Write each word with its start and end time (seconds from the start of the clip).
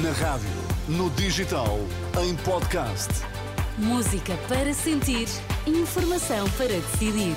Na 0.00 0.10
rádio, 0.12 0.48
no 0.88 1.10
digital, 1.10 1.78
em 2.24 2.34
podcast. 2.36 3.10
Música 3.76 4.34
para 4.48 4.72
sentir, 4.72 5.28
informação 5.66 6.48
para 6.52 6.68
decidir. 6.68 7.36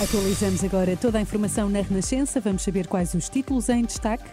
Atualizamos 0.00 0.62
agora 0.62 0.96
toda 0.96 1.18
a 1.18 1.20
informação 1.20 1.68
na 1.68 1.80
Renascença. 1.80 2.38
Vamos 2.38 2.62
saber 2.62 2.86
quais 2.86 3.12
os 3.14 3.28
títulos 3.28 3.68
em 3.68 3.84
destaque. 3.84 4.30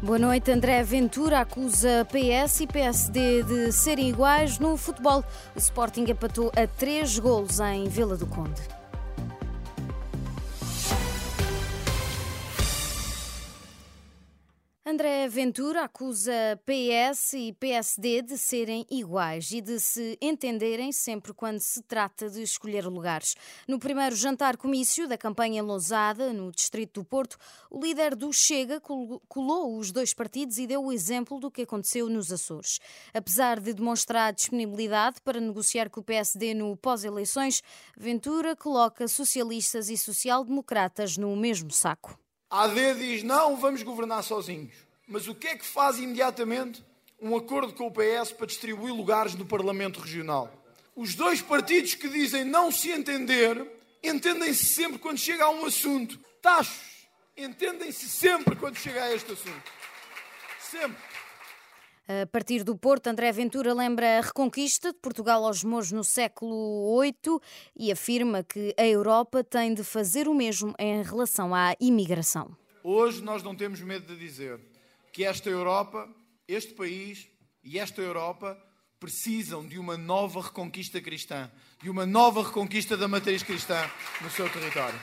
Boa 0.00 0.18
noite. 0.18 0.50
André 0.50 0.82
Ventura 0.82 1.40
acusa 1.40 2.06
PS 2.06 2.60
e 2.60 2.66
PSD 2.66 3.42
de 3.42 3.70
serem 3.70 4.08
iguais 4.08 4.58
no 4.58 4.78
futebol. 4.78 5.22
O 5.54 5.58
Sporting 5.58 6.06
empatou 6.08 6.50
a 6.56 6.66
três 6.66 7.18
golos 7.18 7.60
em 7.60 7.86
Vila 7.86 8.16
do 8.16 8.26
Conde. 8.26 8.77
André 14.90 15.28
Ventura 15.28 15.84
acusa 15.84 16.32
PS 16.64 17.34
e 17.34 17.52
PSD 17.52 18.22
de 18.22 18.38
serem 18.38 18.86
iguais 18.90 19.50
e 19.50 19.60
de 19.60 19.78
se 19.78 20.16
entenderem 20.18 20.92
sempre 20.92 21.34
quando 21.34 21.60
se 21.60 21.82
trata 21.82 22.30
de 22.30 22.40
escolher 22.40 22.86
lugares. 22.86 23.34
No 23.68 23.78
primeiro 23.78 24.16
jantar-comício 24.16 25.06
da 25.06 25.18
campanha 25.18 25.62
Lousada, 25.62 26.32
no 26.32 26.50
Distrito 26.50 27.02
do 27.02 27.04
Porto, 27.04 27.36
o 27.70 27.78
líder 27.78 28.16
do 28.16 28.32
Chega 28.32 28.80
colou 28.80 29.76
os 29.76 29.92
dois 29.92 30.14
partidos 30.14 30.56
e 30.56 30.66
deu 30.66 30.82
o 30.82 30.90
exemplo 30.90 31.38
do 31.38 31.50
que 31.50 31.62
aconteceu 31.62 32.08
nos 32.08 32.32
Açores. 32.32 32.78
Apesar 33.12 33.60
de 33.60 33.74
demonstrar 33.74 34.32
disponibilidade 34.32 35.20
para 35.20 35.38
negociar 35.38 35.90
com 35.90 36.00
o 36.00 36.02
PSD 36.02 36.54
no 36.54 36.74
pós-eleições, 36.78 37.62
Ventura 37.94 38.56
coloca 38.56 39.06
socialistas 39.06 39.90
e 39.90 39.98
social-democratas 39.98 41.18
no 41.18 41.36
mesmo 41.36 41.70
saco. 41.70 42.18
A 42.50 42.62
AD 42.62 42.94
diz 42.94 43.22
não, 43.22 43.56
vamos 43.56 43.82
governar 43.82 44.22
sozinhos. 44.22 44.87
Mas 45.08 45.26
o 45.26 45.34
que 45.34 45.48
é 45.48 45.56
que 45.56 45.64
faz 45.64 45.98
imediatamente? 45.98 46.84
Um 47.20 47.34
acordo 47.34 47.72
com 47.72 47.86
o 47.86 47.90
PS 47.90 48.30
para 48.32 48.46
distribuir 48.46 48.94
lugares 48.94 49.34
no 49.34 49.46
Parlamento 49.46 50.00
Regional. 50.00 50.52
Os 50.94 51.14
dois 51.14 51.40
partidos 51.40 51.94
que 51.94 52.08
dizem 52.08 52.44
não 52.44 52.70
se 52.70 52.90
entender, 52.90 53.66
entendem-se 54.04 54.66
sempre 54.66 54.98
quando 54.98 55.18
chega 55.18 55.44
a 55.44 55.50
um 55.50 55.64
assunto. 55.64 56.18
Tachos, 56.42 57.08
entendem-se 57.34 58.06
sempre 58.06 58.54
quando 58.54 58.76
chega 58.76 59.02
a 59.02 59.14
este 59.14 59.32
assunto. 59.32 59.72
Sempre. 60.60 61.02
A 62.06 62.26
partir 62.26 62.62
do 62.62 62.76
Porto, 62.76 63.06
André 63.06 63.32
Ventura 63.32 63.72
lembra 63.72 64.18
a 64.18 64.20
reconquista 64.20 64.92
de 64.92 64.98
Portugal 64.98 65.44
aos 65.44 65.64
Mouros 65.64 65.90
no 65.90 66.04
século 66.04 67.00
VIII 67.00 67.40
e 67.76 67.90
afirma 67.90 68.42
que 68.42 68.74
a 68.78 68.86
Europa 68.86 69.42
tem 69.42 69.72
de 69.72 69.82
fazer 69.82 70.28
o 70.28 70.34
mesmo 70.34 70.74
em 70.78 71.02
relação 71.02 71.54
à 71.54 71.74
imigração. 71.80 72.54
Hoje 72.84 73.22
nós 73.22 73.42
não 73.42 73.54
temos 73.54 73.80
medo 73.80 74.06
de 74.06 74.18
dizer 74.18 74.60
que 75.12 75.24
esta 75.24 75.48
Europa, 75.48 76.08
este 76.46 76.74
país 76.74 77.28
e 77.62 77.78
esta 77.78 78.00
Europa 78.00 78.56
precisam 78.98 79.66
de 79.66 79.78
uma 79.78 79.96
nova 79.96 80.40
reconquista 80.40 81.00
cristã, 81.00 81.50
de 81.82 81.88
uma 81.88 82.04
nova 82.04 82.42
reconquista 82.42 82.96
da 82.96 83.06
matriz 83.06 83.42
cristã 83.42 83.78
no 84.20 84.30
seu 84.30 84.50
território. 84.50 84.98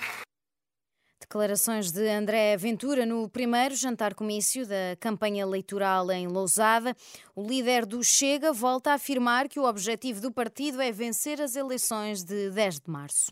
Declarações 1.20 1.92
de 1.92 2.08
André 2.08 2.56
Ventura 2.56 3.06
no 3.06 3.28
primeiro 3.28 3.76
jantar-comício 3.76 4.68
da 4.68 4.96
campanha 5.00 5.42
eleitoral 5.42 6.12
em 6.12 6.28
Lousada. 6.28 6.96
O 7.36 7.48
líder 7.48 7.86
do 7.86 8.04
Chega 8.04 8.54
volta 8.54 8.92
a 8.92 8.96
afirmar 8.96 9.50
que 9.50 9.60
o 9.60 9.64
objetivo 9.64 10.22
do 10.22 10.32
partido 10.32 10.82
é 10.82 10.92
vencer 10.92 11.42
as 11.42 11.56
eleições 11.56 12.24
de 12.24 12.52
10 12.52 12.82
de 12.82 12.92
março. 12.92 13.32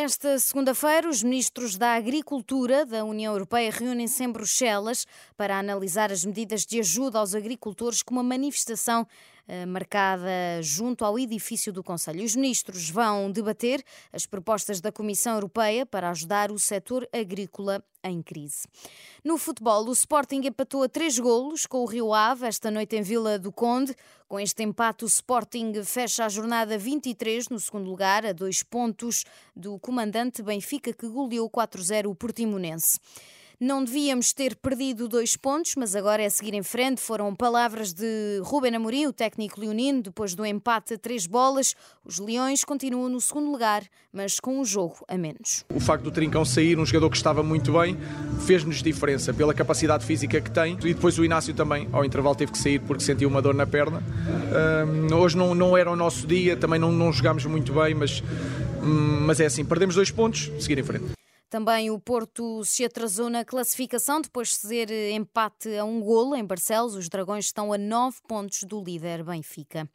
Esta 0.00 0.38
segunda-feira, 0.38 1.08
os 1.08 1.24
ministros 1.24 1.76
da 1.76 1.94
Agricultura 1.94 2.86
da 2.86 3.04
União 3.04 3.32
Europeia 3.32 3.72
reúnem-se 3.72 4.22
em 4.22 4.30
Bruxelas 4.30 5.04
para 5.36 5.58
analisar 5.58 6.12
as 6.12 6.24
medidas 6.24 6.64
de 6.64 6.78
ajuda 6.78 7.18
aos 7.18 7.34
agricultores 7.34 8.00
com 8.00 8.14
uma 8.14 8.22
manifestação 8.22 9.04
marcada 9.66 10.28
junto 10.60 11.04
ao 11.04 11.18
edifício 11.18 11.72
do 11.72 11.82
Conselho. 11.82 12.24
Os 12.24 12.36
ministros 12.36 12.90
vão 12.90 13.30
debater 13.30 13.82
as 14.12 14.26
propostas 14.26 14.80
da 14.80 14.92
Comissão 14.92 15.34
Europeia 15.34 15.86
para 15.86 16.10
ajudar 16.10 16.50
o 16.50 16.58
setor 16.58 17.08
agrícola 17.12 17.82
em 18.04 18.22
crise. 18.22 18.66
No 19.24 19.36
futebol, 19.36 19.86
o 19.88 19.92
Sporting 19.92 20.40
empatou 20.44 20.82
a 20.82 20.88
três 20.88 21.18
golos 21.18 21.66
com 21.66 21.78
o 21.78 21.86
Rio 21.86 22.12
Ave 22.12 22.46
esta 22.46 22.70
noite 22.70 22.96
em 22.96 23.02
Vila 23.02 23.38
do 23.38 23.50
Conde. 23.50 23.94
Com 24.28 24.38
este 24.38 24.62
empate, 24.62 25.04
o 25.04 25.06
Sporting 25.06 25.72
fecha 25.82 26.24
a 26.24 26.28
jornada 26.28 26.76
23 26.78 27.48
no 27.48 27.58
segundo 27.58 27.88
lugar, 27.88 28.24
a 28.26 28.32
dois 28.32 28.62
pontos 28.62 29.24
do 29.56 29.78
comandante 29.78 30.42
Benfica, 30.42 30.92
que 30.92 31.08
goleou 31.08 31.50
4-0 31.50 32.06
o 32.06 32.14
Portimonense. 32.14 32.98
Não 33.60 33.82
devíamos 33.82 34.32
ter 34.32 34.54
perdido 34.54 35.08
dois 35.08 35.36
pontos, 35.36 35.74
mas 35.76 35.96
agora 35.96 36.22
é 36.22 36.28
seguir 36.28 36.54
em 36.54 36.62
frente. 36.62 37.00
Foram 37.00 37.34
palavras 37.34 37.92
de 37.92 38.40
Ruben 38.44 38.76
Amorim, 38.76 39.06
o 39.06 39.12
técnico 39.12 39.60
leonino, 39.60 40.00
depois 40.00 40.32
do 40.32 40.46
empate 40.46 40.94
a 40.94 40.98
três 40.98 41.26
bolas. 41.26 41.74
Os 42.04 42.20
Leões 42.20 42.62
continuam 42.62 43.08
no 43.08 43.20
segundo 43.20 43.50
lugar, 43.50 43.82
mas 44.12 44.38
com 44.38 44.60
um 44.60 44.64
jogo 44.64 45.04
a 45.08 45.18
menos. 45.18 45.64
O 45.74 45.80
facto 45.80 46.04
do 46.04 46.12
Trincão 46.12 46.44
sair, 46.44 46.78
um 46.78 46.86
jogador 46.86 47.10
que 47.10 47.16
estava 47.16 47.42
muito 47.42 47.72
bem, 47.72 47.98
fez-nos 48.46 48.80
diferença 48.80 49.34
pela 49.34 49.52
capacidade 49.52 50.06
física 50.06 50.40
que 50.40 50.52
tem. 50.52 50.74
E 50.74 50.94
depois 50.94 51.18
o 51.18 51.24
Inácio 51.24 51.52
também, 51.52 51.88
ao 51.90 52.04
intervalo, 52.04 52.36
teve 52.36 52.52
que 52.52 52.58
sair 52.58 52.78
porque 52.78 53.02
sentiu 53.02 53.28
uma 53.28 53.42
dor 53.42 53.54
na 53.54 53.66
perna. 53.66 54.00
Um, 55.10 55.12
hoje 55.16 55.36
não, 55.36 55.52
não 55.52 55.76
era 55.76 55.90
o 55.90 55.96
nosso 55.96 56.28
dia, 56.28 56.56
também 56.56 56.78
não, 56.78 56.92
não 56.92 57.12
jogámos 57.12 57.44
muito 57.44 57.72
bem, 57.72 57.92
mas, 57.92 58.22
hum, 58.80 59.24
mas 59.26 59.40
é 59.40 59.46
assim, 59.46 59.64
perdemos 59.64 59.96
dois 59.96 60.12
pontos, 60.12 60.48
seguir 60.60 60.78
em 60.78 60.84
frente. 60.84 61.17
Também 61.50 61.90
o 61.90 61.98
Porto 61.98 62.62
se 62.62 62.84
atrasou 62.84 63.30
na 63.30 63.42
classificação 63.42 64.20
depois 64.20 64.48
de 64.48 64.54
ceder 64.56 65.14
empate 65.14 65.76
a 65.78 65.84
um 65.84 66.00
golo 66.00 66.36
em 66.36 66.44
Barcelos. 66.44 66.94
Os 66.94 67.08
Dragões 67.08 67.46
estão 67.46 67.72
a 67.72 67.78
nove 67.78 68.18
pontos 68.28 68.64
do 68.64 68.84
líder 68.84 69.24
Benfica. 69.24 69.88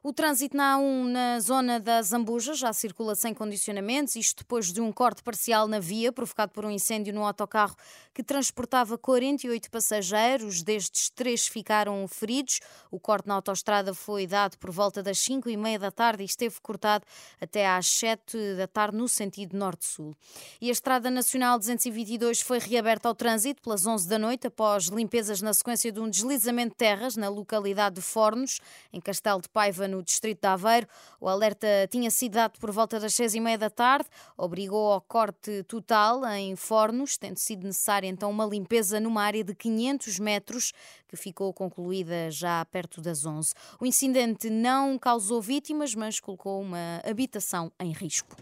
O 0.00 0.12
trânsito 0.12 0.56
na 0.56 0.76
A1 0.76 1.04
na 1.08 1.40
zona 1.40 1.80
da 1.80 2.00
Zambuja 2.00 2.54
já 2.54 2.72
circula 2.72 3.16
sem 3.16 3.34
condicionamentos, 3.34 4.14
isto 4.14 4.38
depois 4.38 4.72
de 4.72 4.80
um 4.80 4.92
corte 4.92 5.24
parcial 5.24 5.66
na 5.66 5.80
via 5.80 6.12
provocado 6.12 6.52
por 6.52 6.64
um 6.64 6.70
incêndio 6.70 7.12
no 7.12 7.24
autocarro 7.24 7.74
que 8.14 8.22
transportava 8.22 8.96
48 8.96 9.68
passageiros, 9.70 10.62
destes 10.62 11.10
três 11.10 11.48
ficaram 11.48 12.06
feridos. 12.06 12.60
O 12.92 13.00
corte 13.00 13.26
na 13.26 13.34
autoestrada 13.34 13.92
foi 13.92 14.24
dado 14.26 14.56
por 14.58 14.70
volta 14.70 15.02
das 15.02 15.18
5 15.18 15.48
e 15.48 15.56
meia 15.56 15.80
da 15.80 15.90
tarde 15.90 16.22
e 16.22 16.26
esteve 16.26 16.60
cortado 16.60 17.04
até 17.40 17.68
às 17.68 17.88
7 17.88 18.54
da 18.56 18.68
tarde 18.68 18.96
no 18.96 19.08
sentido 19.08 19.56
norte-sul. 19.56 20.14
E 20.60 20.68
a 20.68 20.72
Estrada 20.72 21.10
Nacional 21.10 21.58
222 21.58 22.40
foi 22.40 22.60
reaberta 22.60 23.08
ao 23.08 23.14
trânsito 23.16 23.62
pelas 23.62 23.84
11 23.84 24.08
da 24.08 24.18
noite 24.18 24.46
após 24.46 24.86
limpezas 24.86 25.42
na 25.42 25.52
sequência 25.52 25.90
de 25.90 25.98
um 25.98 26.08
deslizamento 26.08 26.70
de 26.70 26.76
terras 26.76 27.16
na 27.16 27.28
localidade 27.28 27.96
de 27.96 28.02
Fornos, 28.02 28.60
em 28.92 29.00
Castelo 29.00 29.40
de 29.40 29.48
Paiva, 29.48 29.87
no 29.88 30.02
distrito 30.02 30.40
de 30.42 30.46
Aveiro. 30.46 30.86
O 31.20 31.28
alerta 31.28 31.66
tinha 31.90 32.10
sido 32.10 32.34
dado 32.34 32.58
por 32.60 32.70
volta 32.70 33.00
das 33.00 33.14
seis 33.14 33.34
e 33.34 33.40
meia 33.40 33.58
da 33.58 33.70
tarde, 33.70 34.08
obrigou 34.36 34.92
ao 34.92 35.00
corte 35.00 35.62
total 35.64 36.24
em 36.26 36.54
fornos, 36.54 37.16
tendo 37.16 37.38
sido 37.38 37.66
necessária 37.66 38.06
então 38.06 38.30
uma 38.30 38.44
limpeza 38.44 39.00
numa 39.00 39.22
área 39.22 39.42
de 39.42 39.54
500 39.54 40.18
metros, 40.18 40.72
que 41.08 41.16
ficou 41.16 41.52
concluída 41.52 42.30
já 42.30 42.64
perto 42.66 43.00
das 43.00 43.24
11. 43.24 43.52
O 43.80 43.86
incidente 43.86 44.50
não 44.50 44.98
causou 44.98 45.40
vítimas, 45.40 45.94
mas 45.94 46.20
colocou 46.20 46.60
uma 46.60 47.00
habitação 47.04 47.72
em 47.80 47.92
risco. 47.92 48.36